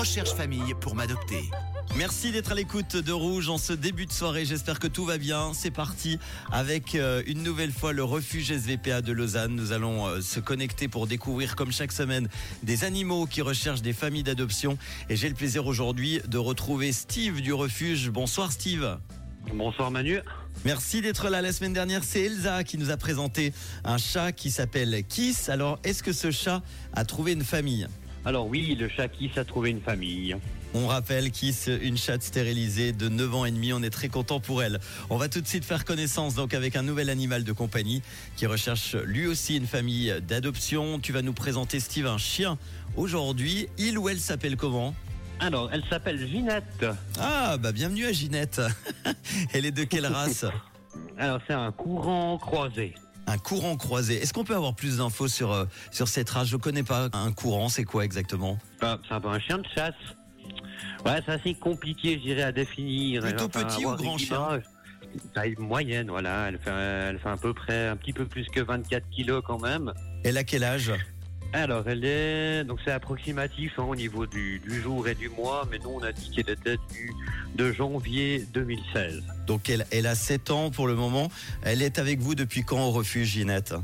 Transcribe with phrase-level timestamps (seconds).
[0.00, 1.50] recherche famille pour m'adopter.
[1.98, 4.46] Merci d'être à l'écoute de Rouge en ce début de soirée.
[4.46, 5.52] J'espère que tout va bien.
[5.52, 6.18] C'est parti
[6.50, 9.54] avec euh, une nouvelle fois le refuge SVPA de Lausanne.
[9.54, 12.30] Nous allons euh, se connecter pour découvrir comme chaque semaine
[12.62, 14.78] des animaux qui recherchent des familles d'adoption.
[15.10, 18.08] Et j'ai le plaisir aujourd'hui de retrouver Steve du refuge.
[18.08, 18.96] Bonsoir Steve.
[19.52, 20.20] Bonsoir Manu.
[20.64, 21.42] Merci d'être là.
[21.42, 23.52] La semaine dernière, c'est Elsa qui nous a présenté
[23.84, 25.50] un chat qui s'appelle Kiss.
[25.50, 26.62] Alors, est-ce que ce chat
[26.94, 27.86] a trouvé une famille?
[28.24, 30.36] Alors oui, le chat Kiss a trouvé une famille.
[30.74, 33.72] On rappelle Kiss, une chatte stérilisée de 9 ans et demi.
[33.72, 34.78] On est très content pour elle.
[35.08, 38.02] On va tout de suite faire connaissance donc avec un nouvel animal de compagnie
[38.36, 41.00] qui recherche lui aussi une famille d'adoption.
[41.00, 42.58] Tu vas nous présenter Steve un chien
[42.96, 43.68] aujourd'hui.
[43.78, 44.94] Il ou elle s'appelle comment?
[45.40, 46.84] Alors, elle s'appelle Ginette.
[47.18, 48.60] Ah, bah bienvenue à Ginette.
[49.54, 50.44] Elle est de quelle race?
[51.18, 52.94] Alors, c'est un courant croisé.
[53.30, 54.16] Un courant croisé.
[54.16, 57.08] Est-ce qu'on peut avoir plus d'infos sur, euh, sur cette race Je connais pas.
[57.12, 58.58] Un courant, c'est quoi exactement?
[58.80, 59.94] Bah, c'est un chien de chasse.
[61.06, 63.22] Ouais, c'est assez compliqué, je dirais, à définir.
[63.22, 64.36] Plutôt petit ou grand chien?
[64.36, 64.64] images.
[65.32, 66.48] Taille moyenne, voilà.
[66.48, 69.60] Elle fait, elle fait à peu près un petit peu plus que 24 kilos quand
[69.60, 69.92] même.
[70.24, 70.92] Elle a quel âge?
[71.52, 75.66] Alors, elle est, donc c'est approximatif hein, au niveau du, du jour et du mois,
[75.68, 77.12] mais nous on a dit qu'elle était du,
[77.56, 79.22] de janvier 2016.
[79.48, 81.28] Donc elle, elle a 7 ans pour le moment.
[81.62, 83.74] Elle est avec vous depuis quand au refuge, Ginette?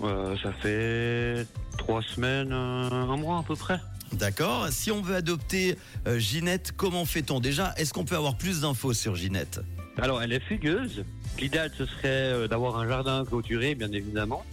[0.00, 1.44] Euh, ça fait
[1.76, 3.80] trois semaines, euh, un mois à peu près.
[4.12, 4.68] D'accord.
[4.70, 7.40] Si on veut adopter euh, Ginette, comment fait-on?
[7.40, 9.60] Déjà, est-ce qu'on peut avoir plus d'infos sur Ginette?
[10.00, 11.04] Alors, elle est fugueuse.
[11.40, 14.44] L'idéal, ce serait d'avoir un jardin clôturé, bien évidemment.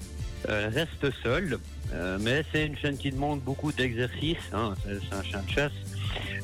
[0.47, 1.59] Elle reste seule,
[1.93, 4.37] euh, mais c'est une chienne qui demande beaucoup d'exercice.
[4.53, 4.75] hein.
[4.83, 5.71] C'est un chien de chasse.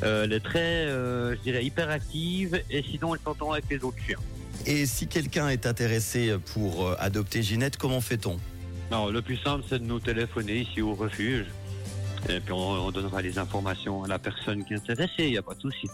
[0.03, 3.99] Euh, elle est très, euh, je dirais, hyperactive et sinon, elle s'entend avec les autres
[4.05, 4.19] chiens.
[4.65, 8.37] Et si quelqu'un est intéressé pour euh, adopter Ginette, comment fait-on?
[8.91, 11.45] Alors, le plus simple, c'est de nous téléphoner ici au refuge.
[12.29, 15.37] Et puis, on, on donnera les informations à la personne qui est intéressée, il n'y
[15.37, 15.87] a pas de souci.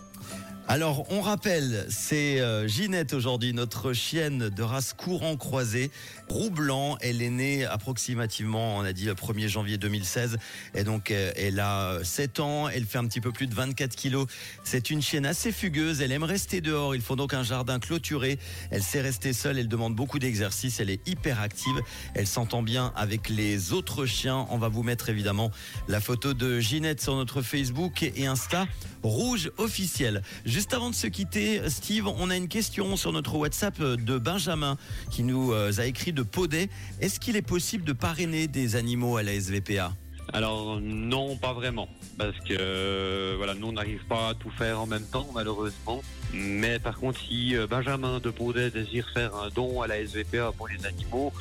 [0.70, 5.92] Alors, on rappelle, c'est euh, Ginette aujourd'hui, notre chienne de race courant croisé,
[6.28, 6.98] roux blanc.
[7.00, 10.38] Elle est née approximativement, on a dit le 1er janvier 2016.
[10.76, 13.96] Et donc, euh, elle a 7 ans, elle fait un petit peu plus de 24
[13.96, 14.28] kilos.
[14.66, 16.96] C'est une chienne assez fugueuse, elle aime rester dehors.
[16.96, 18.38] Il faut donc un jardin clôturé.
[18.70, 21.82] Elle sait rester seule, elle demande beaucoup d'exercice, elle est hyper active.
[22.14, 24.46] Elle s'entend bien avec les autres chiens.
[24.50, 25.50] On va vous mettre évidemment
[25.88, 28.68] la photo de Ginette sur notre Facebook et Insta
[29.04, 30.22] rouge officiel.
[30.58, 34.76] Juste avant de se quitter, Steve, on a une question sur notre WhatsApp de Benjamin
[35.12, 36.68] qui nous euh, a écrit de Paudet.
[37.00, 39.94] Est-ce qu'il est possible de parrainer des animaux à la SVPA
[40.34, 44.82] Alors non, pas vraiment, parce que euh, voilà, nous on n'arrive pas à tout faire
[44.82, 46.02] en même temps malheureusement.
[46.34, 50.52] Mais par contre, si euh, Benjamin de Paudet désire faire un don à la SVPA
[50.52, 51.32] pour les animaux,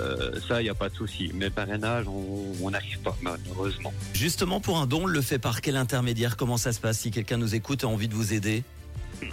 [0.00, 1.30] euh, ça il n'y a pas de souci.
[1.34, 3.92] Mais parrainage, on on n'arrive pas malheureusement.
[4.12, 6.36] Justement, pour un don, on le fait par quel intermédiaire?
[6.36, 6.98] Comment ça se passe?
[6.98, 8.64] Si quelqu'un nous écoute et a envie de vous aider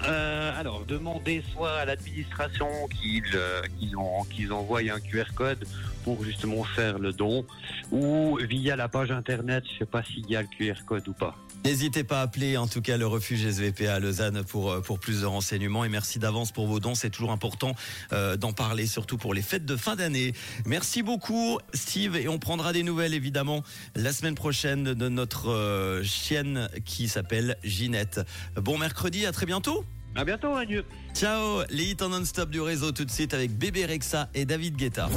[0.08, 5.66] Euh, alors, demandez soit à l'administration qu'ils euh, qu'ils en- qu'ils envoient un QR code
[6.04, 7.46] pour justement faire le don,
[7.92, 11.14] ou via la page internet, je sais pas s'il y a le QR code ou
[11.14, 11.36] pas.
[11.64, 15.00] N'hésitez pas à appeler en tout cas le refuge SVPA à Lausanne pour, euh, pour
[15.00, 16.94] plus de renseignements et merci d'avance pour vos dons.
[16.94, 17.74] C'est toujours important
[18.12, 20.34] euh, d'en parler, surtout pour les fêtes de fin d'année.
[20.66, 23.64] Merci beaucoup Steve et on prendra des nouvelles évidemment
[23.96, 28.20] la semaine prochaine de notre euh, chienne qui s'appelle Ginette.
[28.56, 29.86] Bon mercredi, à très bientôt.
[30.16, 30.84] À bientôt, adieu.
[31.16, 34.76] Ciao, les hits en non-stop du réseau tout de suite avec Bébé Rexa et David
[34.76, 35.08] Guetta.